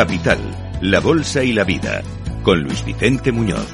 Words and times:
Capital, 0.00 0.38
la 0.80 0.98
Bolsa 0.98 1.44
y 1.44 1.52
la 1.52 1.62
Vida, 1.62 2.00
con 2.42 2.62
Luis 2.62 2.82
Vicente 2.86 3.32
Muñoz. 3.32 3.66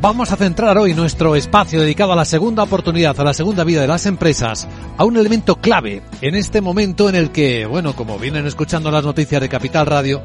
Vamos 0.00 0.32
a 0.32 0.36
centrar 0.36 0.78
hoy 0.78 0.94
nuestro 0.94 1.36
espacio 1.36 1.82
dedicado 1.82 2.14
a 2.14 2.16
la 2.16 2.24
segunda 2.24 2.62
oportunidad, 2.62 3.20
a 3.20 3.24
la 3.24 3.34
segunda 3.34 3.62
vida 3.62 3.82
de 3.82 3.86
las 3.86 4.06
empresas, 4.06 4.66
a 4.96 5.04
un 5.04 5.18
elemento 5.18 5.56
clave 5.56 6.00
en 6.22 6.34
este 6.34 6.62
momento 6.62 7.10
en 7.10 7.14
el 7.14 7.30
que, 7.30 7.66
bueno, 7.66 7.94
como 7.94 8.18
vienen 8.18 8.46
escuchando 8.46 8.90
las 8.90 9.04
noticias 9.04 9.38
de 9.38 9.50
Capital 9.50 9.84
Radio, 9.84 10.22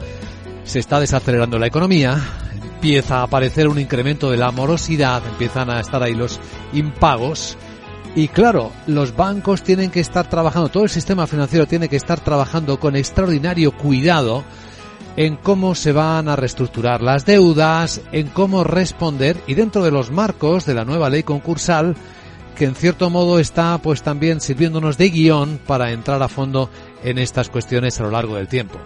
se 0.63 0.79
está 0.79 1.01
desacelerando 1.01 1.59
la 1.59 1.67
economía, 1.67 2.17
empieza 2.53 3.17
a 3.17 3.23
aparecer 3.23 3.67
un 3.67 3.77
incremento 3.77 4.31
de 4.31 4.37
la 4.37 4.51
morosidad, 4.51 5.21
empiezan 5.27 5.69
a 5.69 5.81
estar 5.81 6.01
ahí 6.01 6.15
los 6.15 6.39
impagos. 6.71 7.57
Y 8.15 8.29
claro, 8.29 8.71
los 8.87 9.17
bancos 9.17 9.63
tienen 9.63 9.91
que 9.91 9.99
estar 9.99 10.29
trabajando, 10.29 10.69
todo 10.69 10.83
el 10.83 10.89
sistema 10.89 11.27
financiero 11.27 11.67
tiene 11.67 11.89
que 11.89 11.97
estar 11.97 12.21
trabajando 12.21 12.79
con 12.79 12.95
extraordinario 12.95 13.73
cuidado 13.73 14.45
en 15.17 15.37
cómo 15.37 15.75
se 15.75 15.91
van 15.91 16.27
a 16.27 16.35
reestructurar 16.35 17.01
las 17.01 17.25
deudas, 17.25 18.01
en 18.11 18.27
cómo 18.27 18.63
responder 18.63 19.37
y 19.47 19.53
dentro 19.53 19.83
de 19.83 19.91
los 19.91 20.11
marcos 20.11 20.65
de 20.65 20.73
la 20.73 20.85
nueva 20.85 21.09
ley 21.09 21.23
concursal 21.23 21.95
que 22.55 22.65
en 22.65 22.75
cierto 22.75 23.09
modo 23.09 23.39
está 23.39 23.77
pues 23.79 24.01
también 24.01 24.41
sirviéndonos 24.41 24.97
de 24.97 25.09
guion 25.09 25.59
para 25.65 25.91
entrar 25.91 26.23
a 26.23 26.29
fondo 26.29 26.69
en 27.03 27.17
estas 27.17 27.49
cuestiones 27.49 27.99
a 27.99 28.03
lo 28.03 28.11
largo 28.11 28.35
del 28.35 28.47
tiempo. 28.47 28.79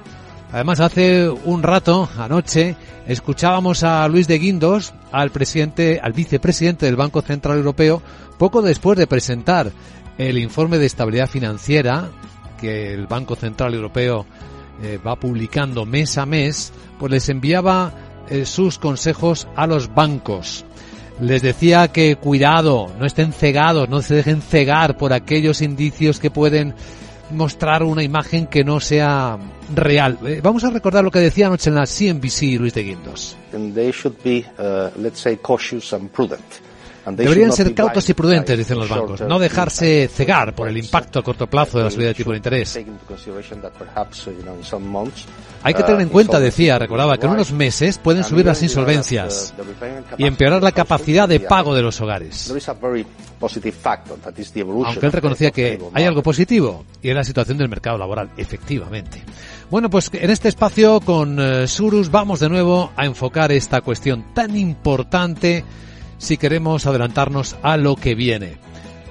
Además, 0.52 0.80
hace 0.80 1.30
un 1.30 1.61
rato, 1.61 2.09
anoche, 2.17 2.75
escuchábamos 3.07 3.83
a 3.83 4.07
Luis 4.07 4.27
de 4.27 4.39
Guindos, 4.39 4.94
al 5.11 5.30
presidente, 5.30 6.00
al 6.02 6.13
vicepresidente 6.13 6.88
del 6.88 6.95
Banco 6.95 7.22
Central 7.22 7.57
Europeo, 7.57 8.02
poco 8.39 8.63
después 8.63 8.97
de 8.97 9.05
presentar 9.05 9.72
el 10.17 10.39
informe 10.39 10.80
de 10.80 10.88
estabilidad 10.88 11.27
financiera 11.27 12.09
que 12.59 12.94
el 12.94 13.05
Banco 13.05 13.35
Central 13.35 13.75
Europeo 13.75 14.25
eh, 14.83 14.99
va 15.05 15.16
publicando 15.17 15.85
mes 15.85 16.17
a 16.17 16.25
mes, 16.25 16.72
pues 16.97 17.11
les 17.11 17.30
enviaba 17.30 17.94
eh, 18.30 18.45
sus 18.45 18.77
consejos 18.77 19.47
a 19.55 19.67
los 19.67 19.94
bancos. 19.94 20.66
Les 21.19 21.41
decía 21.41 21.89
que 21.89 22.16
cuidado, 22.16 22.89
no 22.97 23.05
estén 23.05 23.33
cegados, 23.33 23.89
no 23.89 24.02
se 24.02 24.16
dejen 24.16 24.41
cegar 24.41 24.97
por 24.97 25.11
aquellos 25.11 25.61
indicios 25.61 26.19
que 26.19 26.31
pueden 26.31 26.73
mostrar 27.31 27.83
una 27.83 28.03
imagen 28.03 28.47
que 28.47 28.63
no 28.63 28.80
sea 28.80 29.38
real. 29.75 30.17
Eh, 30.25 30.39
vamos 30.41 30.63
a 30.63 30.69
recordar 30.69 31.03
lo 31.03 31.11
que 31.11 31.19
decía 31.19 31.47
anoche 31.47 31.69
en 31.69 31.75
la 31.75 31.85
CNBC 31.85 32.59
Luis 32.59 32.73
de 32.73 32.83
Guindos. 32.83 33.35
Deberían 37.05 37.52
ser 37.52 37.73
cautos 37.73 38.09
y 38.09 38.14
prudentes, 38.14 38.58
dicen 38.58 38.78
los 38.78 38.89
bancos, 38.89 39.22
no 39.22 39.39
dejarse 39.39 40.08
cegar 40.08 40.53
por 40.53 40.67
el 40.67 40.78
impacto 40.78 41.19
a 41.19 41.23
corto 41.23 41.47
plazo 41.47 41.78
de 41.78 41.86
la 41.86 41.91
subida 41.91 42.08
de 42.08 42.14
tipo 42.14 42.31
de 42.31 42.38
interés. 42.38 42.78
Hay 45.64 45.73
que 45.73 45.83
tener 45.83 46.02
en 46.02 46.09
cuenta, 46.09 46.39
decía, 46.39 46.80
recordaba, 46.80 47.17
que 47.17 47.25
en 47.25 47.33
unos 47.33 47.52
meses 47.52 47.97
pueden 47.97 48.23
subir 48.23 48.45
las 48.45 48.61
insolvencias 48.61 49.53
y 50.18 50.25
empeorar 50.25 50.63
la 50.63 50.72
capacidad 50.72 51.28
de 51.28 51.40
pago 51.40 51.75
de 51.75 51.81
los 51.81 52.00
hogares. 52.01 52.53
Aunque 53.41 55.06
él 55.06 55.12
reconocía 55.12 55.52
que 55.52 55.79
hay 55.94 56.03
algo 56.03 56.22
positivo 56.22 56.85
y 57.02 57.09
es 57.09 57.16
la 57.16 57.23
situación 57.23 57.57
del 57.57 57.69
mercado 57.69 57.97
laboral, 57.97 58.29
efectivamente. 58.38 59.23
Bueno, 59.69 59.90
pues 59.90 60.09
en 60.13 60.29
este 60.29 60.50
espacio 60.50 61.00
con 61.00 61.40
eh, 61.40 61.68
Surus 61.68 62.09
vamos 62.09 62.40
de 62.40 62.50
nuevo 62.50 62.91
a 62.96 63.06
enfocar 63.06 63.52
esta 63.52 63.81
cuestión 63.81 64.34
tan 64.34 64.57
importante 64.57 65.63
si 66.19 66.38
queremos 66.38 66.85
adelantarnos 66.85 67.56
a 67.63 67.78
lo 67.78 67.96
que 67.96 68.13
viene. 68.13 68.57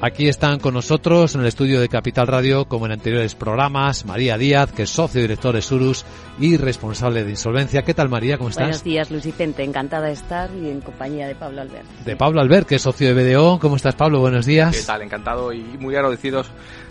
Aquí 0.00 0.28
están 0.28 0.60
con 0.60 0.74
nosotros 0.74 1.34
en 1.34 1.40
el 1.40 1.48
estudio 1.48 1.80
de 1.80 1.88
Capital 1.88 2.28
Radio, 2.28 2.66
como 2.66 2.86
en 2.86 2.92
anteriores 2.92 3.34
programas, 3.34 4.06
María 4.06 4.38
Díaz, 4.38 4.70
que 4.70 4.84
es 4.84 4.90
socio 4.90 5.20
director 5.20 5.56
de 5.56 5.60
Surus 5.60 6.04
y 6.38 6.56
responsable 6.56 7.24
de 7.24 7.30
insolvencia. 7.30 7.82
¿Qué 7.82 7.94
tal, 7.94 8.08
María? 8.08 8.38
¿Cómo 8.38 8.50
estás? 8.50 8.66
Buenos 8.66 8.84
días, 8.84 9.10
Luis 9.10 9.24
Vicente. 9.24 9.64
Encantada 9.64 10.06
de 10.06 10.12
estar 10.12 10.50
y 10.54 10.70
en 10.70 10.82
compañía 10.82 11.26
de 11.26 11.34
Pablo 11.34 11.62
Albert. 11.62 11.88
De 12.04 12.14
Pablo 12.14 12.40
Albert, 12.40 12.68
que 12.68 12.76
es 12.76 12.82
socio 12.82 13.12
de 13.12 13.34
BDO. 13.34 13.58
¿Cómo 13.58 13.74
estás, 13.74 13.96
Pablo? 13.96 14.20
Buenos 14.20 14.46
días. 14.46 14.76
¿Qué 14.76 14.84
tal? 14.84 15.02
Encantado 15.02 15.52
y 15.52 15.62
muy 15.80 15.96
agradecidos 15.96 16.48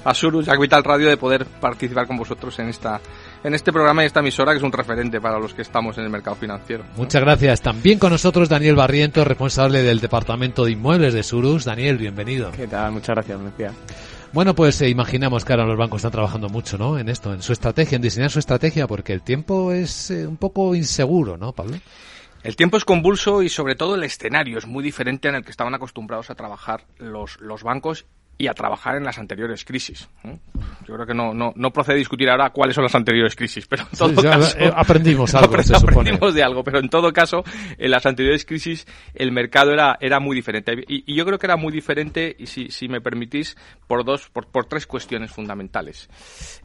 a 0.07 0.13
Surus 0.13 0.47
y 0.47 0.49
a 0.49 0.53
Capital 0.53 0.83
Radio 0.85 1.09
de 1.09 1.17
poder 1.17 1.45
participar 1.45 2.07
con 2.07 2.15
vosotros 2.15 2.57
en 2.59 2.69
esta 2.69 3.01
en 3.43 3.53
este 3.53 3.73
programa 3.73 4.03
y 4.03 4.05
esta 4.05 4.21
emisora 4.21 4.53
que 4.53 4.57
es 4.57 4.63
un 4.63 4.71
referente 4.71 5.19
para 5.19 5.37
los 5.37 5.53
que 5.53 5.61
estamos 5.61 5.97
en 5.97 6.05
el 6.05 6.09
mercado 6.09 6.37
financiero. 6.37 6.85
Muchas 6.95 7.21
gracias. 7.21 7.61
También 7.61 7.99
con 7.99 8.11
nosotros 8.11 8.47
Daniel 8.47 8.75
Barriento, 8.75 9.25
responsable 9.25 9.83
del 9.83 9.99
Departamento 9.99 10.63
de 10.63 10.71
Inmuebles 10.71 11.13
de 11.13 11.23
Surus. 11.23 11.65
Daniel, 11.65 11.97
bienvenido. 11.97 12.51
¿Qué 12.51 12.67
tal? 12.67 12.93
Muchas 12.93 13.15
gracias, 13.15 13.39
Lucía. 13.39 13.73
Bueno, 14.31 14.55
pues 14.55 14.81
eh, 14.81 14.89
imaginamos 14.89 15.43
que 15.43 15.53
ahora 15.53 15.65
los 15.65 15.77
bancos 15.77 15.99
están 15.99 16.11
trabajando 16.11 16.47
mucho, 16.47 16.77
¿no? 16.77 16.97
En 16.97 17.09
esto, 17.09 17.33
en 17.33 17.41
su 17.41 17.51
estrategia, 17.51 17.97
en 17.97 18.01
diseñar 18.01 18.31
su 18.31 18.39
estrategia, 18.39 18.87
porque 18.87 19.11
el 19.11 19.21
tiempo 19.21 19.73
es 19.73 20.11
eh, 20.11 20.25
un 20.25 20.37
poco 20.37 20.73
inseguro, 20.73 21.37
¿no, 21.37 21.51
Pablo? 21.51 21.77
El 22.43 22.55
tiempo 22.55 22.77
es 22.77 22.85
convulso 22.85 23.41
y 23.41 23.49
sobre 23.49 23.75
todo 23.75 23.95
el 23.95 24.03
escenario 24.03 24.57
es 24.57 24.67
muy 24.67 24.83
diferente 24.83 25.27
en 25.27 25.35
el 25.35 25.43
que 25.43 25.51
estaban 25.51 25.73
acostumbrados 25.73 26.29
a 26.29 26.35
trabajar 26.35 26.85
los, 26.97 27.41
los 27.41 27.63
bancos 27.63 28.05
y 28.37 28.47
a 28.47 28.53
trabajar 28.53 28.95
en 28.95 29.03
las 29.03 29.17
anteriores 29.17 29.65
crisis. 29.65 30.07
Yo 30.23 30.93
creo 30.93 31.05
que 31.05 31.13
no, 31.13 31.33
no, 31.33 31.53
no 31.55 31.71
procede 31.71 31.97
discutir 31.97 32.29
ahora 32.29 32.51
cuáles 32.51 32.75
son 32.75 32.83
las 32.83 32.93
anteriores 32.93 33.35
crisis, 33.35 33.65
pero 33.65 33.83
en 33.91 33.97
todo 33.97 34.21
caso... 34.21 34.57
Eh, 34.59 34.71
aprendimos 34.75 35.33
algo, 35.35 35.63
se 35.63 35.75
aprendimos 35.75 36.33
de 36.33 36.43
algo, 36.43 36.63
pero 36.63 36.79
en 36.79 36.89
todo 36.89 37.11
caso, 37.11 37.43
en 37.77 37.89
las 37.89 38.05
anteriores 38.05 38.45
crisis 38.45 38.85
el 39.15 39.31
mercado 39.31 39.71
era, 39.71 39.97
era 39.99 40.19
muy 40.19 40.35
diferente. 40.35 40.73
Y, 40.87 41.15
yo 41.17 41.25
creo 41.25 41.39
que 41.39 41.47
era 41.47 41.57
muy 41.57 41.71
diferente, 41.71 42.35
y 42.37 42.45
si, 42.45 42.69
si 42.69 42.87
me 42.87 43.01
permitís, 43.01 43.57
por, 43.87 44.05
dos, 44.05 44.29
por, 44.29 44.47
por 44.47 44.65
tres 44.65 44.85
cuestiones 44.85 45.31
fundamentales. 45.31 46.07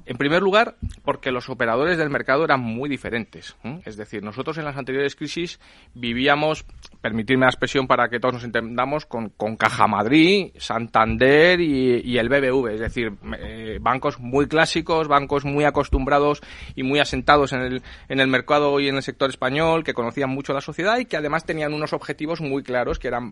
En 0.05 0.19
primer 0.19 0.43
lugar, 0.43 0.77
porque 1.05 1.31
los 1.31 1.49
operadores 1.49 1.97
del 1.97 2.11
mercado 2.11 2.45
eran 2.45 2.61
muy 2.61 2.91
diferentes. 2.91 3.57
Es 3.87 3.97
decir, 3.97 4.23
nosotros 4.23 4.59
en 4.59 4.65
las 4.65 4.77
anteriores 4.77 5.17
crisis 5.17 5.59
vivíamos, 5.95 6.67
permitirme 7.01 7.47
la 7.47 7.51
expresión 7.51 7.87
para 7.87 8.09
que 8.09 8.21
todos 8.21 8.35
nos 8.35 8.45
entendamos, 8.45 9.07
con, 9.07 9.31
con 9.31 9.57
Caja 9.57 9.87
Madrid, 9.87 10.51
Santander 10.59 11.62
y, 11.63 12.19
el 12.19 12.29
BBV, 12.29 12.69
es 12.75 12.81
decir, 12.81 13.15
eh, 13.39 13.79
bancos 13.81 14.19
muy 14.19 14.47
clásicos, 14.47 15.09
bancos 15.09 15.45
muy 15.45 15.65
acostumbrados 15.65 16.41
y 16.75 16.83
muy 16.83 16.99
asentados 16.99 17.53
en 17.53 17.61
el, 17.61 17.83
en 18.09 18.21
el 18.21 18.29
mercado 18.29 18.81
y 18.81 18.89
en 18.89 18.97
el 18.97 19.03
sector 19.03 19.31
español, 19.31 19.85
que 19.85 19.95
conocían 19.95 20.31
mucho 20.31 20.53
la 20.53 20.61
sociedad 20.61 20.99
y 20.99 21.07
que 21.07 21.17
además 21.17 21.45
tenían 21.45 21.75
unos 21.75 21.93
objetivos 21.93 22.41
muy 22.41 22.63
claros 22.63 22.99
que 22.99 23.09
eran 23.09 23.31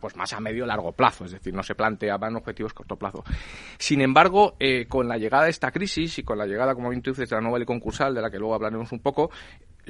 pues 0.00 0.16
más 0.16 0.32
a 0.32 0.40
medio 0.40 0.66
largo 0.66 0.92
plazo, 0.92 1.26
es 1.26 1.32
decir, 1.32 1.54
no 1.54 1.62
se 1.62 1.74
planteaban 1.74 2.34
objetivos 2.34 2.72
corto 2.72 2.96
plazo. 2.96 3.22
Sin 3.78 4.00
embargo, 4.00 4.56
eh, 4.58 4.86
con 4.88 5.06
la 5.08 5.18
llegada 5.18 5.44
de 5.44 5.50
esta 5.50 5.70
crisis 5.70 6.18
y 6.18 6.22
con 6.22 6.38
la 6.38 6.46
llegada, 6.46 6.74
como 6.74 6.88
bien 6.88 7.02
tú 7.02 7.10
dices, 7.10 7.28
de 7.28 7.36
la 7.36 7.42
nueva 7.42 7.58
ley 7.58 7.66
concursal, 7.66 8.14
de 8.14 8.22
la 8.22 8.30
que 8.30 8.38
luego 8.38 8.54
hablaremos 8.54 8.90
un 8.92 9.00
poco, 9.00 9.30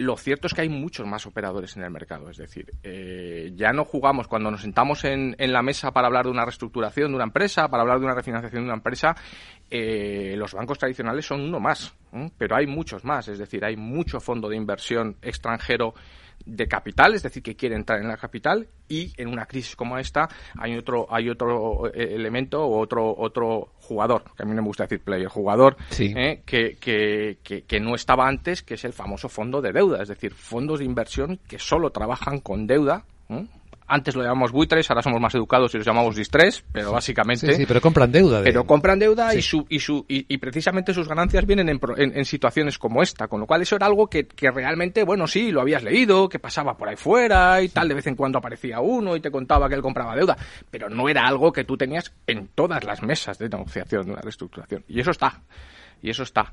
lo 0.01 0.17
cierto 0.17 0.47
es 0.47 0.55
que 0.55 0.63
hay 0.63 0.69
muchos 0.71 1.07
más 1.07 1.27
operadores 1.27 1.77
en 1.77 1.83
el 1.83 1.91
mercado. 1.91 2.31
Es 2.31 2.39
decir, 2.39 2.73
eh, 2.83 3.53
ya 3.55 3.73
no 3.73 3.85
jugamos 3.85 4.29
cuando 4.29 4.51
nos 4.51 4.63
sentamos 4.63 5.05
en, 5.05 5.37
en, 5.39 5.53
la 5.53 5.63
mesa 5.63 5.93
para 5.93 6.07
hablar 6.07 6.25
de 6.25 6.31
una 6.31 6.45
reestructuración 6.45 7.11
de 7.11 7.17
una 7.17 7.25
empresa, 7.25 7.69
para 7.69 7.83
hablar 7.83 7.99
de 7.99 8.07
una 8.07 8.15
refinanciación 8.15 8.63
de 8.63 8.69
una 8.69 8.77
empresa, 8.77 9.15
eh, 9.71 10.35
los 10.37 10.55
bancos 10.55 10.79
tradicionales 10.79 11.27
son 11.27 11.43
uno 11.43 11.61
más, 11.61 11.95
pero 12.37 12.57
hay 12.57 12.67
muchos 12.67 13.05
más. 13.05 13.29
Es 13.29 13.39
decir, 13.39 13.65
hay 13.65 13.77
mucho 13.77 14.21
fondo 14.21 14.49
de 14.49 14.57
inversión 14.57 15.17
extranjero 15.23 15.95
de 16.45 16.67
capital, 16.67 17.15
es 17.15 17.23
decir, 17.23 17.43
que 17.43 17.55
quiere 17.55 17.77
entrar 17.77 18.01
en 18.01 18.09
la 18.09 18.17
capital 18.17 18.69
y 18.89 19.13
en 19.17 19.29
una 19.29 19.47
crisis 19.47 19.77
como 19.77 19.99
esta 19.99 20.29
hay 20.59 20.77
otro 20.77 21.07
hay 21.11 21.29
otro 21.29 21.87
eh, 21.89 22.15
elemento 22.15 22.63
o 22.65 22.81
otro 22.81 23.15
otro 23.17 23.73
jugador, 23.81 24.25
que 24.37 24.43
a 24.43 24.47
mí 24.47 24.55
no 24.55 24.63
me 24.63 24.69
gusta 24.69 24.85
decir 24.85 25.01
player, 25.01 25.29
jugador, 25.29 25.77
eh, 25.99 26.43
que, 26.45 26.77
que, 26.81 27.39
que, 27.67 27.81
no 27.81 27.95
estaba 27.95 28.27
antes, 28.27 28.63
que 28.63 28.75
es 28.75 28.85
el 28.85 28.93
famoso 28.93 29.29
fondo 29.29 29.61
de 29.61 29.73
deuda, 29.73 30.03
es 30.03 30.09
decir, 30.09 30.33
fondos 30.33 30.79
de 30.79 30.87
inversión 30.87 31.39
que 31.47 31.59
solo 31.59 31.91
trabajan 31.91 32.41
con 32.41 32.67
deuda, 32.67 33.05
antes 33.91 34.15
lo 34.15 34.23
llamamos 34.23 34.53
buitres, 34.53 34.89
ahora 34.91 35.03
somos 35.03 35.21
más 35.21 35.35
educados 35.35 35.75
y 35.75 35.79
los 35.79 35.87
llamamos 35.87 36.15
distrés, 36.15 36.65
pero 36.73 36.93
básicamente... 36.93 37.53
Sí, 37.55 37.67
pero 37.67 37.81
compran 37.81 38.13
deuda. 38.13 38.43
Pero 38.43 38.65
compran 38.65 38.99
deuda 38.99 39.35
y, 39.35 39.43
su, 39.43 39.67
y, 39.69 39.81
su, 39.81 40.05
y, 40.09 40.39
precisamente 40.39 40.95
sus 40.95 41.09
ganancias 41.09 41.45
vienen 41.45 41.69
en, 41.69 41.81
en, 41.97 42.25
situaciones 42.25 42.79
como 42.79 43.03
esta, 43.03 43.27
con 43.27 43.41
lo 43.41 43.47
cual 43.47 43.63
eso 43.63 43.77
era 43.77 43.87
algo 43.87 44.07
que, 44.09 44.27
que, 44.27 44.51
realmente, 44.51 45.03
bueno, 45.03 45.27
sí, 45.27 45.51
lo 45.51 45.61
habías 45.61 45.83
leído, 45.83 46.29
que 46.29 46.39
pasaba 46.39 46.77
por 46.77 46.89
ahí 46.89 46.97
fuera 46.97 47.61
y 47.61 47.69
tal, 47.69 47.89
de 47.89 47.95
vez 47.95 48.07
en 48.07 48.15
cuando 48.15 48.39
aparecía 48.39 48.81
uno 48.81 49.17
y 49.17 49.21
te 49.21 49.31
contaba 49.31 49.69
que 49.69 49.75
él 49.75 49.83
compraba 49.83 50.15
deuda, 50.15 50.37
pero 50.71 50.89
no 50.89 51.09
era 51.09 51.27
algo 51.27 51.53
que 51.53 51.65
tú 51.65 51.77
tenías 51.77 52.13
en 52.27 52.49
todas 52.55 52.85
las 52.85 53.03
mesas 53.03 53.39
de 53.39 53.49
negociación 53.49 54.07
de 54.07 54.13
una 54.13 54.21
reestructuración. 54.21 54.85
Y 54.89 55.01
eso 55.01 55.11
está, 55.11 55.41
y 56.01 56.11
eso 56.11 56.23
está. 56.23 56.53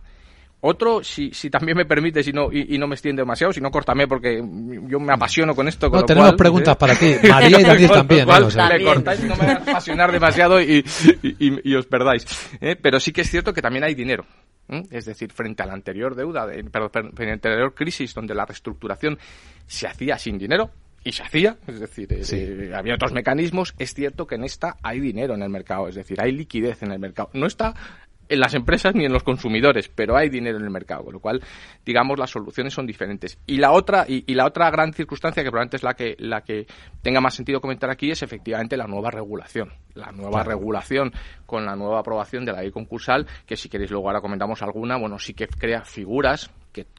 Otro, 0.59 1.03
si, 1.03 1.31
si 1.33 1.51
también 1.51 1.77
me 1.77 1.85
permite, 1.85 2.23
si 2.23 2.31
no, 2.31 2.51
y, 2.51 2.77
no 2.79 2.87
me 2.87 2.95
extiende 2.95 3.21
demasiado, 3.21 3.53
si 3.53 3.61
no, 3.61 3.69
córtame 3.69 4.07
porque 4.07 4.37
yo 4.37 4.99
me 4.99 5.13
apasiono 5.13 5.53
con 5.53 5.67
esto. 5.67 5.87
no, 5.89 6.03
tenemos 6.03 6.33
preguntas 6.33 6.75
para 6.75 6.95
ti. 6.95 7.13
María 7.29 7.59
y 7.59 7.63
Daniel 7.63 7.91
también. 7.91 8.27
¿eh? 8.27 8.83
cortáis 8.83 9.23
y 9.23 9.27
no 9.27 9.35
me 9.35 9.43
hagas 9.43 9.67
apasionar 9.67 10.11
demasiado 10.11 10.59
y, 10.59 10.83
y, 11.21 11.75
os 11.75 11.85
perdáis. 11.85 12.25
¿eh? 12.59 12.75
Pero 12.75 12.99
sí 12.99 13.11
que 13.11 13.21
es 13.21 13.29
cierto 13.29 13.53
que 13.53 13.61
también 13.61 13.83
hay 13.83 13.93
dinero. 13.93 14.25
¿eh? 14.69 14.81
Es 14.89 15.05
decir, 15.05 15.31
frente 15.31 15.61
a 15.61 15.67
la 15.67 15.73
anterior 15.73 16.15
deuda, 16.15 16.47
perdón, 16.71 17.11
frente 17.13 17.21
a 17.21 17.25
la 17.25 17.33
anterior 17.33 17.75
crisis 17.75 18.15
donde 18.15 18.33
la 18.33 18.45
reestructuración 18.45 19.19
se 19.67 19.85
hacía 19.85 20.17
sin 20.17 20.39
dinero, 20.39 20.71
y 21.07 21.13
se 21.13 21.23
hacía, 21.23 21.57
es 21.67 21.79
decir, 21.79 22.07
eh, 22.11 22.71
había 22.75 22.95
otros 22.95 23.13
mecanismos, 23.13 23.73
es 23.79 23.93
cierto 23.93 24.27
que 24.27 24.35
en 24.35 24.43
esta 24.43 24.75
hay 24.83 24.99
dinero 24.99 25.35
en 25.35 25.41
el 25.41 25.49
mercado, 25.49 25.87
es 25.87 25.95
decir, 25.95 26.19
hay 26.19 26.33
liquidez 26.33 26.83
en 26.83 26.91
el 26.91 26.99
mercado. 26.99 27.29
No 27.31 27.45
está 27.47 27.75
en 28.29 28.39
las 28.39 28.53
empresas 28.53 28.95
ni 28.95 29.05
en 29.05 29.13
los 29.13 29.23
consumidores, 29.23 29.89
pero 29.89 30.17
hay 30.17 30.29
dinero 30.29 30.57
en 30.57 30.63
el 30.63 30.69
mercado, 30.69 31.05
con 31.05 31.13
lo 31.13 31.19
cual, 31.19 31.41
digamos, 31.85 32.17
las 32.19 32.29
soluciones 32.29 32.73
son 32.73 32.85
diferentes. 32.85 33.39
Y 33.45 33.57
la 33.57 33.71
otra, 33.71 34.05
y, 34.07 34.33
la 34.33 34.45
otra 34.45 34.69
gran 34.69 34.93
circunstancia, 34.93 35.43
que 35.43 35.49
probablemente 35.49 35.77
es 35.77 35.83
la 35.83 35.93
que, 35.93 36.15
la 36.19 36.41
que 36.41 36.65
tenga 37.01 37.21
más 37.21 37.35
sentido 37.35 37.61
comentar 37.61 37.89
aquí, 37.89 38.11
es 38.11 38.21
efectivamente 38.21 38.77
la 38.77 38.87
nueva 38.87 39.11
regulación. 39.11 39.73
La 39.93 40.11
nueva 40.11 40.43
regulación 40.43 41.11
con 41.45 41.65
la 41.65 41.75
nueva 41.75 41.99
aprobación 41.99 42.45
de 42.45 42.51
la 42.51 42.61
ley 42.61 42.71
concursal, 42.71 43.25
que 43.45 43.55
si 43.55 43.69
queréis 43.69 43.91
luego 43.91 44.07
ahora 44.07 44.21
comentamos 44.21 44.61
alguna, 44.61 44.97
bueno, 44.97 45.17
sí 45.17 45.33
que 45.33 45.47
crea 45.47 45.83
figuras 45.83 46.51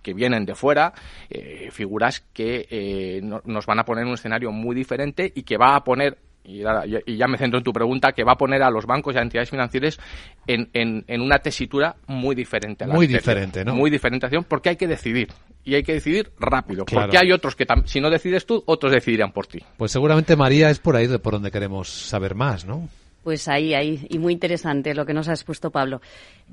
que, 0.03 0.15
vienen 0.15 0.45
de 0.45 0.55
fuera, 0.55 0.93
eh, 1.31 1.69
figuras 1.71 2.21
que 2.33 2.67
eh, 2.69 3.21
nos 3.23 3.67
van 3.67 3.79
a 3.79 3.85
poner 3.85 4.03
en 4.03 4.09
un 4.09 4.15
escenario 4.15 4.51
muy 4.51 4.75
diferente 4.75 5.31
y 5.33 5.43
que 5.43 5.57
va 5.57 5.77
a 5.77 5.85
poner 5.85 6.19
y 6.49 7.17
ya, 7.17 7.29
me 7.29 7.37
centro 7.37 7.59
en 7.59 7.65
tu 7.65 7.73
pregunta, 7.73 8.13
que 8.13 8.25
va 8.25 8.33
a 8.33 8.39
poner 8.39 8.63
a 8.63 8.71
los 8.71 8.87
bancos 8.87 9.15
y 9.15 9.19
a 9.19 9.23
entidades 9.23 9.51
financieras 9.51 9.99
en, 10.47 10.71
en, 10.73 11.21
una 11.21 11.39
tesitura 11.39 11.97
muy 12.07 12.35
diferente. 12.35 12.85
A 12.85 12.87
la 12.87 12.95
muy 12.95 13.07
diferente, 13.07 13.65
¿no? 13.65 13.75
Muy 13.75 13.91
diferente, 13.91 14.27
porque 14.49 14.71
hay 14.71 14.77
que 14.77 14.87
decidir. 14.87 15.29
Y 15.65 15.75
hay 15.75 15.83
que 15.83 15.93
decidir 15.93 16.33
rápido. 16.39 16.87
Porque 16.87 17.19
hay 17.19 17.31
otros 17.33 17.55
que, 17.55 17.67
si 17.85 18.01
no 18.01 18.09
decides 18.09 18.47
tú, 18.47 18.63
otros 18.65 18.93
decidirán 18.93 19.33
por 19.33 19.47
ti. 19.47 19.63
Pues 19.77 19.93
seguramente, 19.93 20.35
María, 20.37 20.71
es 20.71 20.79
por 20.79 20.97
ahí 20.97 21.07
por 21.19 21.35
donde 21.35 21.51
queremos 21.51 21.89
saber 21.89 22.35
más, 22.35 22.65
¿no? 22.65 22.89
Pues 23.23 23.49
ahí, 23.49 23.75
ahí, 23.75 24.07
y 24.09 24.19
muy 24.19 24.33
interesante 24.33 24.95
lo 24.95 25.05
que 25.05 25.13
nos 25.13 25.29
ha 25.29 25.33
expuesto 25.33 25.71
Pablo. 25.71 26.01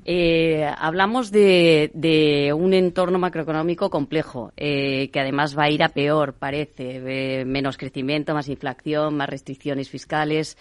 Eh, 0.04 0.68
hablamos 0.78 1.30
de, 1.30 2.52
un 2.56 2.74
entorno 2.74 3.18
macroeconómico 3.18 3.88
complejo, 3.88 4.52
eh, 4.56 5.08
que 5.12 5.20
además 5.20 5.56
va 5.56 5.64
a 5.64 5.70
ir 5.70 5.82
a 5.82 5.88
peor, 5.88 6.34
parece. 6.34 7.44
menos 7.44 7.76
crecimiento, 7.76 8.34
más 8.34 8.48
inflación, 8.48 9.16
más 9.16 9.28
restricciones 9.28 9.88
fiscales. 9.88 10.58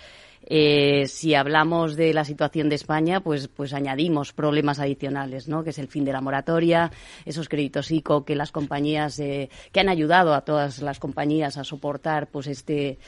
Eh, 0.48 1.08
si 1.08 1.34
hablamos 1.34 1.96
de 1.96 2.14
la 2.14 2.24
situación 2.24 2.70
de 2.70 2.76
España, 2.76 3.22
pues, 3.22 3.48
pues 3.48 3.74
añadimos 3.74 4.32
problemas 4.32 4.80
adicionales, 4.80 5.48
¿no? 5.48 5.64
Que 5.64 5.72
es 5.72 5.80
el 5.80 5.88
fin 5.88 6.06
de 6.06 6.14
la 6.14 6.22
moratoria, 6.22 6.92
esos 7.26 7.50
créditos 7.50 7.90
ICO 7.90 8.26
que 8.26 8.36
las 8.36 8.52
compañías, 8.52 9.18
que 9.18 9.80
han 9.80 9.90
ayudado 9.90 10.36
a 10.36 10.42
todas 10.42 10.84
las 10.84 11.00
compañías 11.00 11.58
a 11.58 11.64
soportar, 11.64 12.28
pues 12.28 12.46
este, 12.46 13.00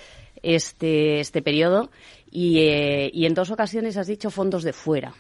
este, 0.44 1.20
este 1.20 1.42
periodo 1.42 1.90
y, 2.30 2.60
eh, 2.60 3.10
y 3.14 3.26
en 3.26 3.34
dos 3.34 3.52
ocasiones 3.52 3.98
has 3.98 4.08
dicho 4.08 4.30
fondos 4.30 4.64
de 4.64 4.74
fuera. 4.74 5.14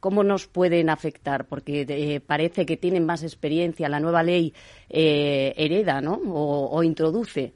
¿Cómo 0.00 0.24
nos 0.24 0.48
pueden 0.48 0.90
afectar? 0.90 1.46
Porque 1.46 1.86
eh, 1.88 2.20
parece 2.20 2.66
que 2.66 2.76
tienen 2.76 3.06
más 3.06 3.22
experiencia. 3.22 3.88
La 3.88 4.00
nueva 4.00 4.24
ley 4.24 4.52
eh, 4.88 5.54
hereda 5.56 6.00
¿no? 6.00 6.20
o, 6.26 6.82
introduce 6.82 7.52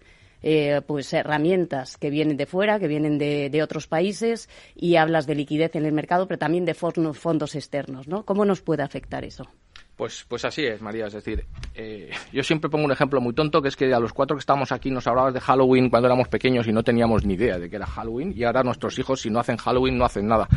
pues 0.87 1.13
herramientas 1.13 1.97
que 1.97 2.09
vienen 2.09 2.37
de 2.37 2.47
fuera, 2.47 2.79
que 2.79 2.87
vienen 2.87 3.19
de, 3.19 3.51
de, 3.51 3.63
otros 3.65 3.89
países 3.89 4.49
y 4.77 4.95
hablas 4.95 5.27
de 5.27 5.35
liquidez 5.35 5.75
en 5.75 5.87
el 5.87 5.93
mercado, 5.93 6.29
pero 6.29 6.39
también 6.39 6.65
de 6.65 6.75
fondos 6.75 7.57
externos. 7.57 8.07
¿no? 8.07 8.25
¿Cómo 8.25 8.45
nos 8.45 8.63
puede 8.63 8.85
afectar 8.85 9.25
eso? 9.25 9.49
Pues, 9.97 10.27
pues 10.29 10.45
así 10.45 10.65
es, 10.65 10.83
María. 10.83 11.07
Es 11.07 11.15
decir, 11.15 11.47
eh, 11.75 12.11
yo 12.31 12.43
siempre 12.43 12.69
pongo 12.69 12.85
un 12.85 12.93
ejemplo 12.93 13.21
muy 13.21 13.33
tonto, 13.33 13.63
que 13.63 13.69
es 13.69 13.77
que 13.77 13.93
a 13.95 13.99
los 13.99 14.13
cuatro 14.13 14.37
que 14.37 14.41
estábamos 14.41 14.71
aquí 14.71 14.91
nos 14.91 15.07
hablabas 15.07 15.33
de 15.33 15.41
Halloween 15.41 15.89
cuando 15.89 16.07
éramos 16.07 16.29
pequeños 16.29 16.67
y 16.67 16.73
no 16.73 16.83
teníamos 16.83 17.25
ni 17.25 17.35
idea 17.35 17.59
de 17.59 17.71
que 17.71 17.77
era 17.77 17.87
Halloween, 17.87 18.35
y 18.37 18.45
ahora 18.45 18.63
nuestros 18.63 18.99
hijos, 18.99 19.23
si 19.23 19.31
no 19.31 19.41
hacen 19.41 19.57
Halloween, 19.57 19.97
no 19.97 20.05
hacen 20.05 20.29
nada. 20.29 20.49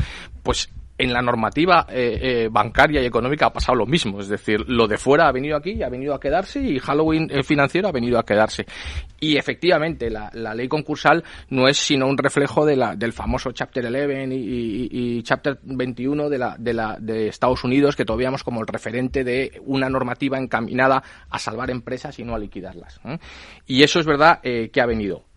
Pues 0.43 0.69
en 0.99 1.13
la 1.13 1.21
normativa 1.21 1.87
eh, 1.89 2.19
eh, 2.21 2.49
bancaria 2.51 3.01
y 3.01 3.05
económica 3.05 3.47
ha 3.47 3.53
pasado 3.53 3.77
lo 3.77 3.85
mismo. 3.85 4.19
Es 4.19 4.27
decir, 4.27 4.65
lo 4.67 4.85
de 4.85 4.97
fuera 4.97 5.29
ha 5.29 5.31
venido 5.31 5.55
aquí 5.55 5.71
y 5.71 5.81
ha 5.81 5.89
venido 5.89 6.13
a 6.13 6.19
quedarse 6.19 6.61
y 6.61 6.77
Halloween 6.77 7.29
eh, 7.31 7.41
financiero 7.41 7.87
ha 7.87 7.91
venido 7.93 8.19
a 8.19 8.25
quedarse. 8.25 8.65
Y 9.21 9.37
efectivamente, 9.37 10.09
la, 10.09 10.29
ley 10.53 10.67
concursal 10.67 11.23
no 11.49 11.67
es 11.67 11.77
sino 11.77 12.07
un 12.07 12.17
reflejo 12.17 12.65
de 12.65 12.75
la, 12.75 12.95
del 12.95 13.13
famoso 13.13 13.51
Chapter 13.51 13.85
11 13.85 14.27
y, 14.35 15.23
Chapter 15.23 15.59
21 15.63 16.29
de, 16.29 16.37
la, 16.37 16.55
de, 16.59 16.73
la, 16.73 16.97
de 16.99 17.27
Estados 17.27 17.63
Unidos, 17.63 17.95
que 17.95 18.03
todavía 18.03 18.27
vemos 18.27 18.43
como 18.43 18.59
el 18.59 18.67
referente 18.67 19.23
de 19.23 19.61
una 19.65 19.89
normativa 19.89 20.37
encaminada 20.37 21.01
a 21.29 21.39
salvar 21.39 21.71
empresas 21.71 22.19
y 22.19 22.23
no 22.23 22.35
a 22.35 22.39
liquidarlas. 22.39 22.99
Y 23.65 23.83
eso 23.83 23.99
es 23.99 24.05
verdad 24.05 24.41
que 24.41 24.81
ha 24.81 24.85
venido. 24.85 25.28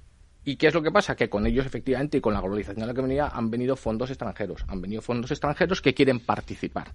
¿Y 0.44 0.56
qué 0.56 0.68
es 0.68 0.74
lo 0.74 0.82
que 0.82 0.90
pasa? 0.90 1.14
Que 1.14 1.28
con 1.28 1.46
ellos, 1.46 1.64
efectivamente, 1.66 2.18
y 2.18 2.20
con 2.20 2.34
la 2.34 2.40
globalización 2.40 2.82
a 2.82 2.86
la 2.86 2.92
venía, 2.92 3.28
han 3.28 3.50
venido 3.50 3.76
fondos 3.76 4.10
extranjeros. 4.10 4.64
Han 4.68 4.80
venido 4.80 5.00
fondos 5.00 5.30
extranjeros 5.30 5.80
que 5.80 5.94
quieren 5.94 6.18
participar. 6.18 6.92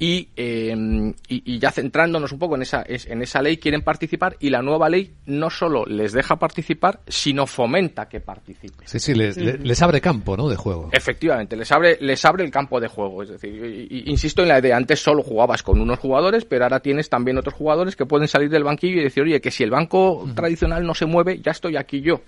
Y, 0.00 0.28
y, 0.36 1.58
ya 1.58 1.72
centrándonos 1.72 2.30
un 2.30 2.38
poco 2.38 2.54
en 2.54 2.62
esa, 2.62 2.84
en 2.86 3.20
esa 3.20 3.42
ley, 3.42 3.56
quieren 3.56 3.82
participar 3.82 4.36
y 4.38 4.50
la 4.50 4.62
nueva 4.62 4.88
ley 4.88 5.12
no 5.26 5.50
solo 5.50 5.84
les 5.86 6.12
deja 6.12 6.36
participar, 6.36 7.00
sino 7.08 7.46
fomenta 7.46 8.08
que 8.08 8.20
participen. 8.20 8.86
Sí, 8.86 9.00
sí, 9.00 9.14
les, 9.14 9.82
abre 9.82 10.00
campo 10.00 10.36
¿no? 10.36 10.48
de 10.48 10.56
juego. 10.56 10.90
Efectivamente, 10.92 11.56
les 11.56 11.70
abre, 11.72 11.98
les 12.00 12.24
abre 12.24 12.44
el 12.44 12.50
campo 12.50 12.80
de 12.80 12.88
juego. 12.88 13.24
Es 13.24 13.30
decir, 13.30 13.88
insisto 14.06 14.42
en 14.42 14.48
la 14.48 14.60
idea, 14.60 14.76
antes 14.76 15.00
solo 15.00 15.22
jugabas 15.22 15.62
con 15.62 15.80
unos 15.80 15.98
jugadores, 15.98 16.44
pero 16.44 16.64
ahora 16.64 16.80
tienes 16.80 17.08
también 17.08 17.38
otros 17.38 17.54
jugadores 17.54 17.96
que 17.96 18.06
pueden 18.06 18.28
salir 18.28 18.50
del 18.50 18.64
banquillo 18.64 19.00
y 19.00 19.04
decir, 19.04 19.24
oye, 19.24 19.40
que 19.40 19.50
si 19.50 19.64
el 19.64 19.70
banco 19.70 20.28
tradicional 20.34 20.84
no 20.86 20.94
se 20.94 21.06
mueve, 21.06 21.40
ya 21.40 21.52
estoy 21.52 21.76
aquí 21.76 22.00
yo. 22.00 22.20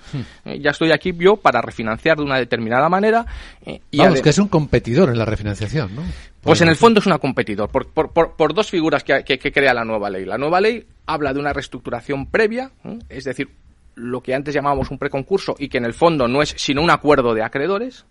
Eh, 0.44 0.58
ya 0.60 0.70
estoy 0.70 0.92
aquí 0.92 1.12
yo 1.16 1.36
para 1.36 1.60
refinanciar 1.60 2.16
de 2.16 2.24
una 2.24 2.38
determinada 2.38 2.88
manera. 2.88 3.26
Eh, 3.64 3.80
y 3.90 3.98
Vamos, 3.98 4.22
que 4.22 4.30
es 4.30 4.38
un 4.38 4.48
competidor 4.48 5.10
en 5.10 5.18
la 5.18 5.24
refinanciación, 5.24 5.94
¿no? 5.94 6.02
Pues 6.42 6.60
en 6.62 6.68
el 6.68 6.76
fondo 6.76 7.00
es 7.00 7.06
una 7.06 7.18
competidor, 7.18 7.68
por, 7.68 7.88
por, 7.92 8.12
por, 8.12 8.54
dos 8.54 8.70
figuras 8.70 9.04
que, 9.04 9.24
que, 9.24 9.52
crea 9.52 9.74
la 9.74 9.84
nueva 9.84 10.08
ley. 10.08 10.24
La 10.24 10.38
nueva 10.38 10.60
ley 10.60 10.86
habla 11.06 11.34
de 11.34 11.40
una 11.40 11.52
reestructuración 11.52 12.30
previa, 12.30 12.70
es 13.10 13.24
decir, 13.24 13.50
lo 13.94 14.22
que 14.22 14.34
antes 14.34 14.54
llamábamos 14.54 14.90
un 14.90 14.98
preconcurso 14.98 15.54
y 15.58 15.68
que 15.68 15.78
en 15.78 15.84
el 15.84 15.92
fondo 15.92 16.28
no 16.28 16.40
es 16.40 16.54
sino 16.56 16.82
un 16.82 16.90
acuerdo 16.90 17.34
de 17.34 17.42
acreedores, 17.42 18.06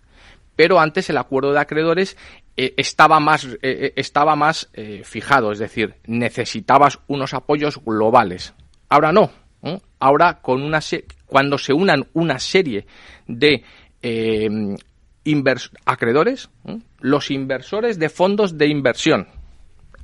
pero 0.56 0.78
antes 0.78 1.08
el 1.10 1.16
acuerdo 1.16 1.52
de 1.52 1.60
acreedores 1.60 2.16
eh, 2.56 2.74
estaba 2.76 3.18
más, 3.18 3.46
eh, 3.46 3.58
eh, 3.62 3.92
estaba 3.96 4.36
más 4.36 4.70
fijado, 5.04 5.52
es 5.52 5.58
decir, 5.58 5.94
necesitabas 6.06 6.98
unos 7.06 7.34
apoyos 7.34 7.82
globales. 7.84 8.54
Ahora 8.88 9.10
no, 9.10 9.30
ahora 9.98 10.40
con 10.40 10.62
una 10.62 10.80
cuando 11.26 11.58
se 11.58 11.72
unan 11.72 12.06
una 12.12 12.38
serie 12.38 12.86
de 13.26 13.64
acreedores, 15.84 16.50
los 17.00 17.30
inversores 17.30 17.98
de 17.98 18.08
fondos 18.08 18.58
de 18.58 18.66
inversión. 18.68 19.28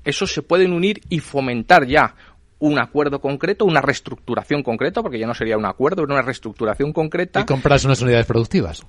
Esos 0.04 0.32
se 0.32 0.42
pueden 0.42 0.72
unir 0.72 1.00
y 1.08 1.20
fomentar 1.20 1.86
ya 1.86 2.14
un 2.58 2.78
acuerdo 2.78 3.20
concreto, 3.20 3.64
una 3.64 3.80
reestructuración 3.80 4.62
concreta, 4.62 5.02
porque 5.02 5.18
ya 5.18 5.26
no 5.26 5.34
sería 5.34 5.58
un 5.58 5.66
acuerdo, 5.66 6.04
era 6.04 6.14
una 6.14 6.22
reestructuración 6.22 6.92
concreta. 6.92 7.40
Y 7.40 7.44
compras 7.44 7.84
unas 7.84 8.00
unidades 8.00 8.26
productivas. 8.26 8.84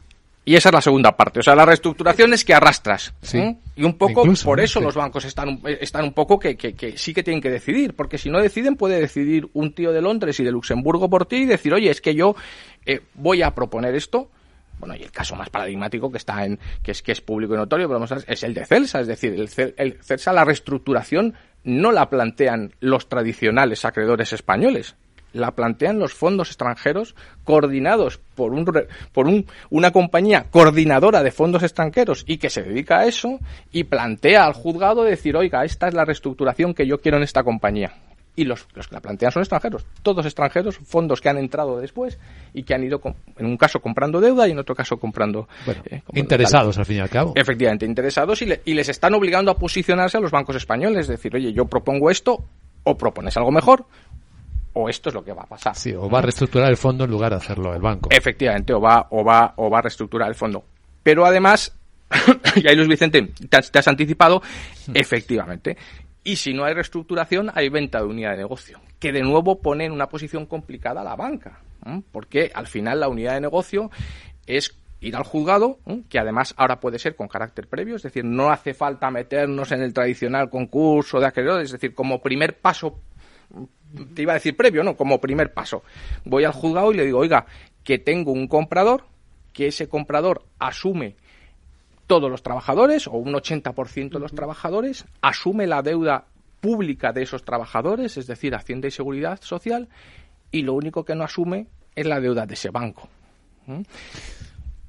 Y 0.46 0.56
esa 0.56 0.70
es 0.70 0.74
la 0.74 0.82
segunda 0.82 1.18
parte. 1.18 1.42
O 1.42 1.44
sea, 1.44 1.56
la 1.56 1.66
reestructuración 1.66 2.32
es 2.32 2.46
que 2.46 2.54
arrastras. 2.54 3.14
Y 3.76 3.84
un 3.84 3.98
poco 3.98 4.24
por 4.46 4.62
eso 4.62 4.80
los 4.80 4.96
bancos 4.96 5.26
están, 5.26 5.60
están 5.82 6.06
un 6.06 6.14
poco 6.14 6.40
que, 6.40 6.56
que, 6.56 6.98
sí 6.98 7.14
que 7.14 7.22
tienen 7.22 7.42
que 7.42 7.50
decidir. 7.50 7.94
Porque 7.96 8.18
si 8.18 8.30
no 8.30 8.40
deciden, 8.40 8.78
puede 8.78 8.98
decidir 8.98 9.50
un 9.52 9.74
tío 9.74 9.92
de 9.92 10.02
Londres 10.02 10.40
y 10.40 10.46
de 10.46 10.52
Luxemburgo 10.52 11.10
por 11.10 11.26
ti 11.26 11.38
y 11.38 11.46
decir, 11.46 11.74
oye, 11.74 11.90
es 11.90 12.00
que 12.00 12.16
yo 12.16 12.34
eh, 12.86 13.02
voy 13.16 13.42
a 13.42 13.54
proponer 13.54 13.94
esto 13.96 14.30
bueno, 14.80 14.96
y 14.96 15.04
el 15.04 15.12
caso 15.12 15.36
más 15.36 15.50
paradigmático 15.50 16.12
que 16.12 16.18
está 16.18 16.46
en, 16.46 16.60
que 16.84 16.92
es, 16.92 17.02
que 17.02 17.12
es 17.12 17.22
público 17.22 17.54
y 17.54 17.58
notorio, 17.58 17.88
pero 17.88 18.04
es 18.28 18.44
el 18.44 18.54
de 18.54 18.66
Celsa, 18.66 19.00
es 19.00 19.08
decir, 19.08 19.34
el 19.34 19.98
Celsa, 20.04 20.34
la 20.34 20.46
reestructuración 20.46 21.34
no 21.64 21.92
la 21.92 22.10
plantean 22.10 22.74
los 22.80 23.10
tradicionales 23.10 23.86
acreedores 23.86 24.34
españoles, 24.34 24.96
la 25.34 25.52
plantean 25.52 26.00
los 26.00 26.14
fondos 26.14 26.50
extranjeros 26.50 27.16
coordinados 27.44 28.20
por, 28.36 28.54
un, 28.54 28.66
por 29.12 29.28
un, 29.28 29.46
una 29.70 29.92
compañía 29.92 30.46
coordinadora 30.50 31.24
de 31.24 31.32
fondos 31.32 31.64
extranjeros 31.64 32.24
y 32.28 32.38
que 32.38 32.50
se 32.50 32.64
dedica 32.64 33.00
a 33.00 33.06
eso 33.06 33.40
y 33.72 33.84
plantea 33.86 34.46
al 34.46 34.54
juzgado 34.54 35.04
decir, 35.04 35.36
oiga, 35.36 35.66
esta 35.66 35.88
es 35.88 35.94
la 35.94 36.06
reestructuración 36.06 36.74
que 36.74 36.88
yo 36.88 37.02
quiero 37.02 37.18
en 37.18 37.24
esta 37.24 37.44
compañía 37.44 37.94
y 38.38 38.46
los, 38.46 38.68
los, 38.76 38.88
que 38.88 38.96
la 38.96 39.02
plantean 39.02 39.32
son 39.32 39.42
extranjeros, 39.42 39.86
todos 40.04 40.26
extranjeros, 40.26 40.78
fondos 40.78 41.20
que 41.20 41.28
han 41.28 41.38
entrado 41.38 41.80
después 41.80 42.20
y 42.54 42.64
que 42.64 42.76
han 42.76 42.84
ido, 42.84 43.02
en 43.36 43.46
un 43.46 43.58
caso 43.58 43.82
comprando 43.82 44.22
deuda 44.22 44.48
y 44.48 44.52
en 44.52 44.60
otro 44.60 44.76
caso 44.76 44.98
comprando... 44.98 45.50
Eh, 45.90 46.02
interesados 46.14 46.78
al 46.78 46.86
fin 46.86 46.98
y 46.98 47.00
al 47.00 47.10
cabo. 47.10 47.34
Efectivamente, 47.36 47.86
interesados 47.86 48.42
y, 48.44 48.54
y, 48.64 48.74
les 48.76 48.90
están 48.90 49.16
obligando 49.16 49.52
a 49.52 49.56
posicionarse 49.56 50.18
a 50.18 50.22
los 50.22 50.32
bancos 50.32 50.56
españoles, 50.56 51.02
es 51.02 51.08
decir, 51.08 51.36
oye, 51.36 51.52
yo 51.52 51.66
propongo 51.66 52.12
esto 52.12 52.46
o 52.84 52.96
propones 52.96 53.36
algo 53.38 53.52
mejor 53.52 53.86
o 54.74 54.88
esto 54.88 55.10
es 55.10 55.16
lo 55.16 55.24
que 55.24 55.34
va 55.34 55.42
a 55.42 55.48
pasar. 55.48 55.76
Sí, 55.76 55.94
o 55.94 56.08
va 56.08 56.20
a 56.20 56.22
reestructurar 56.22 56.70
el 56.70 56.78
fondo 56.78 57.06
en 57.06 57.10
lugar 57.10 57.32
de 57.32 57.38
hacerlo 57.38 57.74
el 57.74 57.82
banco. 57.82 58.10
Efectivamente, 58.12 58.74
o 58.74 58.80
va, 58.80 59.08
o 59.10 59.24
va, 59.24 59.54
o 59.56 59.70
va 59.70 59.80
a 59.80 59.82
reestructurar 59.82 60.30
el 60.30 60.36
fondo. 60.36 60.64
Pero 61.02 61.26
además, 61.26 61.76
y 62.56 62.68
ahí 62.68 62.76
Luis 62.76 62.88
Vicente, 62.88 63.32
te 63.50 63.58
has, 63.58 63.72
te 63.72 63.80
has 63.80 63.88
anticipado, 63.88 64.42
hmm. 64.86 64.92
efectivamente, 64.94 65.76
y 66.28 66.36
si 66.36 66.54
no 66.54 66.66
hay 66.66 66.74
reestructuración, 66.74 67.52
hay 67.56 67.70
venta 67.70 68.00
de 68.00 68.06
unidad 68.06 68.32
de 68.32 68.40
negocio, 68.40 68.82
que 69.00 69.14
de 69.14 69.22
nuevo 69.22 69.62
pone 69.62 69.86
en 69.86 69.94
una 69.94 70.10
posición 70.10 70.46
complicada 70.46 71.00
a 71.00 71.04
la 71.06 71.16
banca, 71.16 71.62
porque 72.12 72.52
al 72.54 72.68
final 72.68 73.00
la 73.00 73.08
unidad 73.08 73.36
de 73.36 73.40
negocio 73.40 73.90
es 74.46 74.78
ir 75.00 75.16
al 75.16 75.24
juzgado, 75.24 75.80
que 76.10 76.20
además 76.20 76.54
ahora 76.58 76.82
puede 76.82 77.00
ser 77.00 77.16
con 77.16 77.30
carácter 77.30 77.70
previo, 77.70 77.96
es 77.96 78.04
decir, 78.04 78.26
no 78.26 78.50
hace 78.50 78.74
falta 78.74 79.10
meternos 79.10 79.72
en 79.72 79.82
el 79.82 79.94
tradicional 79.94 80.50
concurso 80.50 81.22
de 81.22 81.28
acreedores, 81.28 81.68
es 81.68 81.72
decir, 81.72 81.96
como 81.96 82.22
primer 82.22 82.58
paso, 82.60 83.00
te 84.14 84.24
iba 84.24 84.34
a 84.34 84.36
decir 84.36 84.58
previo, 84.58 84.84
no, 84.84 84.98
como 84.98 85.22
primer 85.22 85.54
paso, 85.54 85.84
voy 86.26 86.44
al 86.44 86.52
juzgado 86.52 86.92
y 86.92 86.98
le 86.98 87.06
digo, 87.06 87.20
oiga, 87.20 87.46
que 87.86 88.00
tengo 88.00 88.34
un 88.34 88.50
comprador, 88.50 89.06
que 89.54 89.68
ese 89.68 89.88
comprador 89.88 90.44
asume 90.60 91.16
todos 92.08 92.32
los 92.32 92.42
trabajadores 92.42 93.08
o 93.08 93.12
un 93.12 93.34
80% 93.34 94.12
de 94.12 94.20
los 94.20 94.34
trabajadores, 94.34 95.06
asume 95.22 95.68
la 95.68 95.82
deuda 95.82 96.26
pública 96.62 97.12
de 97.12 97.24
esos 97.24 97.44
trabajadores, 97.44 98.18
es 98.18 98.28
decir, 98.28 98.56
Hacienda 98.56 98.88
y 98.88 98.92
Seguridad 98.92 99.40
Social, 99.42 99.90
y 100.52 100.64
lo 100.64 100.74
único 100.74 101.06
que 101.06 101.16
no 101.16 101.24
asume 101.24 101.68
es 101.96 102.06
la 102.06 102.20
deuda 102.20 102.46
de 102.46 102.54
ese 102.54 102.70
banco. 102.70 103.10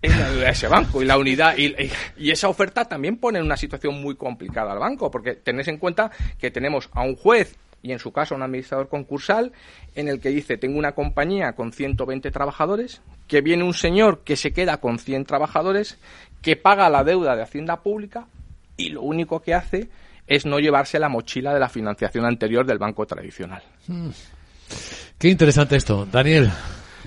Es 0.01 0.17
la 0.17 0.31
deuda 0.31 0.45
de 0.45 0.51
ese 0.51 0.69
banco 0.69 1.03
y 1.03 1.05
la 1.05 1.19
unidad 1.19 1.57
y, 1.59 1.75
y, 2.17 2.31
esa 2.31 2.49
oferta 2.49 2.85
también 2.85 3.17
pone 3.17 3.41
en 3.41 3.45
una 3.45 3.57
situación 3.57 4.01
muy 4.01 4.15
complicada 4.15 4.73
al 4.73 4.79
banco 4.79 5.11
porque 5.11 5.35
tenéis 5.35 5.67
en 5.69 5.79
cuenta 5.79 6.13
que 6.39 6.53
tenemos 6.53 6.89
a 6.93 7.03
un 7.03 7.17
juez 7.17 7.59
y 7.83 7.93
en 7.93 7.99
su 7.99 8.13
caso 8.13 8.35
un 8.35 8.43
administrador 8.43 8.89
concursal 8.89 9.53
en 9.95 10.09
el 10.09 10.21
que 10.21 10.31
dice 10.31 10.57
tengo 10.57 10.79
una 10.79 10.93
compañía 10.93 11.53
con 11.53 11.73
120 11.73 12.31
trabajadores 12.31 13.03
que 13.27 13.41
viene 13.41 13.65
un 13.65 13.75
señor 13.75 14.23
que 14.25 14.37
se 14.37 14.53
queda 14.53 14.79
con 14.79 14.99
100 14.99 15.25
trabajadores 15.25 15.99
que 16.43 16.57
paga 16.57 16.89
la 16.89 17.05
deuda 17.05 17.37
de 17.37 17.43
Hacienda 17.43 17.83
Pública 17.83 18.27
y 18.77 18.91
lo 18.91 19.03
único 19.03 19.41
que 19.41 19.55
hace 19.55 19.89
es 20.27 20.45
no 20.47 20.59
llevarse 20.59 20.99
la 20.99 21.09
mochila 21.09 21.55
de 21.55 21.61
la 21.61 21.69
financiación 21.69 22.25
anterior 22.25 22.67
del 22.67 22.79
banco 22.79 23.07
tradicional. 23.07 23.63
Hmm. 23.87 24.11
Qué 25.19 25.29
interesante 25.29 25.77
esto. 25.77 26.07
Daniel, 26.07 26.51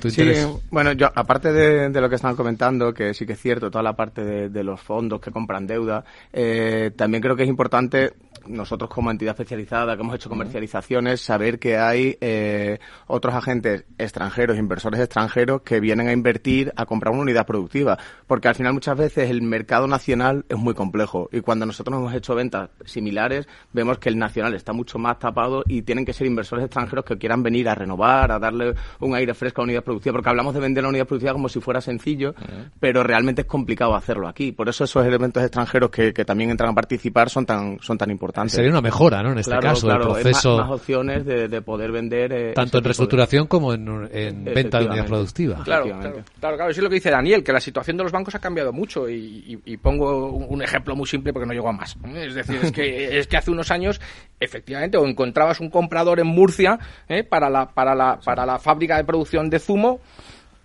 Sí, 0.09 0.23
bueno, 0.69 0.93
yo 0.93 1.07
aparte 1.13 1.51
de, 1.51 2.01
lo 2.01 2.09
que 2.09 2.15
están 2.15 2.35
comentando, 2.35 2.93
que 2.93 3.13
sí 3.13 3.25
que 3.25 3.33
es 3.33 3.39
cierto, 3.41 3.69
toda 3.69 3.83
la 3.83 3.95
parte 3.95 4.49
de, 4.49 4.63
los 4.63 4.79
fondos 4.79 5.19
que 5.19 5.31
compran 5.31 5.65
deuda, 5.65 6.03
eh, 6.31 6.91
también 6.95 7.21
creo 7.21 7.35
que 7.35 7.43
es 7.43 7.49
importante 7.49 8.13
nosotros 8.47 8.89
como 8.89 9.11
entidad 9.11 9.31
especializada 9.31 9.95
que 9.95 10.01
hemos 10.01 10.15
hecho 10.15 10.29
comercializaciones, 10.29 11.21
saber 11.21 11.59
que 11.59 11.77
hay 11.77 12.17
eh, 12.21 12.79
otros 13.07 13.33
agentes 13.35 13.85
extranjeros, 13.97 14.57
inversores 14.57 14.99
extranjeros 14.99 15.61
que 15.61 15.79
vienen 15.79 16.07
a 16.07 16.13
invertir, 16.13 16.71
a 16.75 16.85
comprar 16.85 17.13
una 17.13 17.23
unidad 17.23 17.45
productiva. 17.45 17.97
Porque 18.27 18.47
al 18.47 18.55
final 18.55 18.73
muchas 18.73 18.97
veces 18.97 19.29
el 19.29 19.41
mercado 19.41 19.87
nacional 19.87 20.45
es 20.49 20.57
muy 20.57 20.73
complejo. 20.73 21.29
Y 21.31 21.41
cuando 21.41 21.65
nosotros 21.65 21.97
hemos 21.97 22.13
hecho 22.13 22.35
ventas 22.35 22.69
similares, 22.85 23.47
vemos 23.73 23.99
que 23.99 24.09
el 24.09 24.17
nacional 24.17 24.53
está 24.55 24.73
mucho 24.73 24.97
más 24.97 25.19
tapado 25.19 25.63
y 25.67 25.81
tienen 25.83 26.05
que 26.05 26.13
ser 26.13 26.27
inversores 26.27 26.65
extranjeros 26.65 27.05
que 27.05 27.17
quieran 27.17 27.43
venir 27.43 27.69
a 27.69 27.75
renovar, 27.75 28.31
a 28.31 28.39
darle 28.39 28.73
un 28.99 29.15
aire 29.15 29.33
fresco 29.33 29.61
a 29.61 29.65
la 29.65 29.80
unidad 29.81 29.83
productiva. 29.83 30.13
Porque 30.13 30.29
hablamos 30.29 30.53
de 30.53 30.59
vender 30.59 30.83
la 30.83 30.89
unidad 30.89 31.07
productiva 31.07 31.33
como 31.33 31.49
si 31.49 31.59
fuera 31.59 31.81
sencillo, 31.81 32.33
pero 32.79 33.03
realmente 33.03 33.41
es 33.41 33.47
complicado 33.47 33.95
hacerlo 33.95 34.27
aquí. 34.27 34.51
Por 34.51 34.69
eso 34.69 34.83
esos 34.83 35.05
elementos 35.05 35.41
extranjeros 35.43 35.89
que, 35.89 36.13
que 36.13 36.25
también 36.25 36.49
entran 36.49 36.71
a 36.71 36.73
participar 36.73 37.29
son 37.29 37.45
tan, 37.45 37.79
son 37.81 37.97
tan 37.97 38.09
importantes. 38.11 38.53
Sería 38.53 38.71
una 38.71 38.81
mejora, 38.81 39.21
¿no? 39.23 39.31
En 39.31 39.39
este 39.39 39.57
caso, 39.59 39.87
del 39.87 39.99
proceso. 39.99 40.57
Más, 40.57 40.71
opciones 40.71 41.25
de, 41.25 41.61
poder 41.61 41.91
vender. 41.91 42.31
Eh, 42.33 42.53
tanto 42.53 42.79
en 42.79 42.83
reestructuración 42.83 43.47
como 43.47 43.73
en, 43.73 44.43
venta 44.45 44.79
de 44.79 44.85
unidad 44.87 45.05
productiva. 45.05 45.61
Claro, 45.63 45.85
claro, 45.85 46.23
claro, 46.39 46.69
eso 46.69 46.79
es 46.79 46.83
lo 46.83 46.89
que 46.89 46.95
dice 46.95 47.11
Daniel, 47.11 47.43
que 47.43 47.53
la 47.53 47.59
situación 47.59 47.97
de 47.97 48.03
los 48.03 48.11
bancos 48.11 48.35
ha 48.35 48.39
cambiado 48.39 48.73
mucho 48.73 49.09
y, 49.09 49.59
pongo 49.81 50.27
un 50.31 50.61
ejemplo 50.61 50.95
muy 50.95 51.07
simple 51.07 51.33
porque 51.33 51.47
no 51.47 51.53
llego 51.53 51.69
a 51.69 51.71
más. 51.71 51.97
Es 52.15 52.35
decir, 52.35 52.59
es 52.61 52.71
que, 52.71 53.17
es 53.19 53.27
que 53.27 53.37
hace 53.37 53.51
unos 53.51 53.71
años, 53.71 53.99
efectivamente, 54.39 54.97
o 54.97 55.05
encontrabas 55.05 55.59
un 55.59 55.69
comprador 55.69 56.19
en 56.19 56.27
Murcia 56.27 56.79
¿eh? 57.07 57.23
para, 57.23 57.49
la, 57.49 57.69
para, 57.69 57.95
la, 57.95 58.19
para 58.23 58.45
la 58.45 58.59
fábrica 58.59 58.97
de 58.97 59.03
producción 59.03 59.49
de 59.49 59.59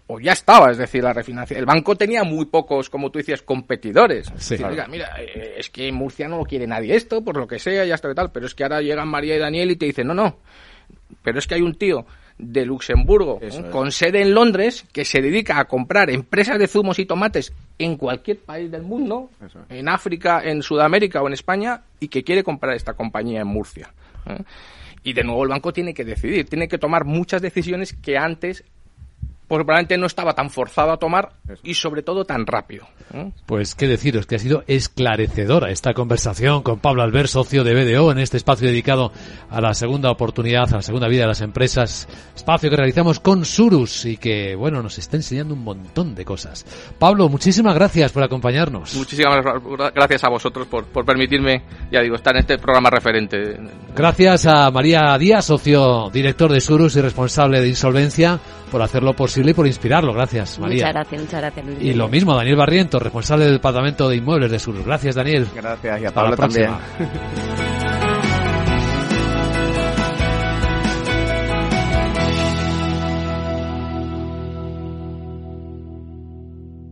o 0.08 0.20
ya 0.20 0.32
estaba, 0.32 0.70
es 0.70 0.78
decir, 0.78 1.02
la 1.02 1.12
refinanciación. 1.12 1.60
El 1.60 1.66
banco 1.66 1.96
tenía 1.96 2.22
muy 2.22 2.46
pocos, 2.46 2.88
como 2.88 3.10
tú 3.10 3.18
decías, 3.18 3.42
competidores. 3.42 4.32
Sí, 4.36 4.56
mira, 4.88 5.08
eh, 5.18 5.56
es 5.58 5.68
que 5.70 5.88
en 5.88 5.96
Murcia 5.96 6.28
no 6.28 6.38
lo 6.38 6.44
quiere 6.44 6.66
nadie 6.66 6.94
esto, 6.94 7.22
por 7.22 7.36
lo 7.36 7.46
que 7.46 7.58
sea, 7.58 7.84
ya 7.84 7.96
está 7.96 8.10
y 8.10 8.14
tal, 8.14 8.30
pero 8.30 8.46
es 8.46 8.54
que 8.54 8.62
ahora 8.62 8.80
llegan 8.80 9.08
María 9.08 9.34
y 9.36 9.38
Daniel 9.38 9.72
y 9.72 9.76
te 9.76 9.86
dicen, 9.86 10.06
no, 10.06 10.14
no, 10.14 10.38
pero 11.22 11.38
es 11.38 11.46
que 11.46 11.54
hay 11.54 11.62
un 11.62 11.74
tío 11.74 12.06
de 12.38 12.66
Luxemburgo 12.66 13.40
con 13.72 13.90
sede 13.90 14.20
en 14.20 14.34
Londres 14.34 14.84
que 14.92 15.06
se 15.06 15.22
dedica 15.22 15.58
a 15.58 15.64
comprar 15.64 16.10
empresas 16.10 16.58
de 16.58 16.68
zumos 16.68 16.98
y 16.98 17.06
tomates 17.06 17.52
en 17.78 17.96
cualquier 17.96 18.38
país 18.40 18.70
del 18.70 18.82
mundo, 18.82 19.30
en 19.70 19.88
África, 19.88 20.42
en 20.44 20.62
Sudamérica 20.62 21.22
o 21.22 21.26
en 21.26 21.32
España, 21.32 21.82
y 21.98 22.08
que 22.08 22.22
quiere 22.22 22.44
comprar 22.44 22.74
esta 22.76 22.92
compañía 22.92 23.40
en 23.40 23.46
Murcia. 23.46 23.92
¿eh? 24.26 24.42
Y 25.02 25.14
de 25.14 25.24
nuevo 25.24 25.44
el 25.44 25.48
banco 25.48 25.72
tiene 25.72 25.94
que 25.94 26.04
decidir, 26.04 26.48
tiene 26.48 26.68
que 26.68 26.78
tomar 26.78 27.04
muchas 27.04 27.40
decisiones 27.40 27.94
que 27.94 28.18
antes 28.18 28.64
pues 29.48 29.60
probablemente 29.60 29.96
no 29.96 30.06
estaba 30.06 30.34
tan 30.34 30.50
forzado 30.50 30.92
a 30.92 30.96
tomar 30.96 31.32
y 31.62 31.74
sobre 31.74 32.02
todo 32.02 32.24
tan 32.24 32.46
rápido. 32.46 32.86
Pues 33.46 33.74
qué 33.74 33.86
deciros, 33.86 34.26
que 34.26 34.34
ha 34.34 34.38
sido 34.38 34.64
esclarecedora 34.66 35.70
esta 35.70 35.94
conversación 35.94 36.62
con 36.62 36.80
Pablo 36.80 37.02
Albert, 37.02 37.28
socio 37.28 37.62
de 37.62 37.74
BDO, 37.74 38.10
en 38.10 38.18
este 38.18 38.36
espacio 38.36 38.66
dedicado 38.68 39.12
a 39.48 39.60
la 39.60 39.74
segunda 39.74 40.10
oportunidad, 40.10 40.72
a 40.72 40.76
la 40.76 40.82
segunda 40.82 41.08
vida 41.08 41.22
de 41.22 41.28
las 41.28 41.40
empresas, 41.40 42.08
espacio 42.34 42.68
que 42.70 42.76
realizamos 42.76 43.20
con 43.20 43.44
Surus 43.44 44.04
y 44.04 44.16
que, 44.16 44.56
bueno, 44.56 44.82
nos 44.82 44.98
está 44.98 45.16
enseñando 45.16 45.54
un 45.54 45.62
montón 45.62 46.14
de 46.14 46.24
cosas. 46.24 46.66
Pablo, 46.98 47.28
muchísimas 47.28 47.74
gracias 47.74 48.10
por 48.12 48.24
acompañarnos. 48.24 48.94
Muchísimas 48.96 49.44
gracias 49.94 50.24
a 50.24 50.28
vosotros 50.28 50.66
por, 50.66 50.86
por 50.86 51.04
permitirme, 51.04 51.62
ya 51.90 52.00
digo, 52.00 52.16
estar 52.16 52.34
en 52.34 52.40
este 52.40 52.58
programa 52.58 52.90
referente. 52.90 53.58
Gracias 53.94 54.46
a 54.46 54.70
María 54.70 55.16
Díaz, 55.18 55.46
socio 55.46 56.10
director 56.12 56.52
de 56.52 56.60
Surus 56.60 56.96
y 56.96 57.00
responsable 57.00 57.60
de 57.60 57.68
insolvencia, 57.68 58.40
por 58.70 58.82
hacerlo 58.82 59.14
posible 59.36 59.50
y 59.50 59.54
por 59.54 59.66
inspirarlo. 59.66 60.14
Gracias, 60.14 60.58
María. 60.58 60.86
Muchas 60.86 60.92
gracias, 60.94 61.20
muchas 61.20 61.40
gracias, 61.40 61.66
Luis. 61.66 61.78
Y 61.82 61.92
lo 61.92 62.08
mismo, 62.08 62.34
Daniel 62.34 62.56
Barriento, 62.56 62.98
responsable 62.98 63.44
del 63.44 63.54
Departamento 63.54 64.08
de 64.08 64.16
Inmuebles 64.16 64.50
de 64.50 64.58
Sur. 64.58 64.82
Gracias, 64.82 65.14
Daniel. 65.14 65.46
Gracias, 65.54 66.00
y 66.00 66.04
a 66.06 66.10
Pablo 66.10 66.36
también. 66.36 66.70